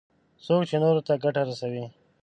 [0.45, 1.85] څوک چې نورو ته ګټه رسوي.